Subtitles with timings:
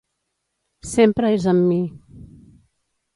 [0.93, 1.79] Sempre és amb mi...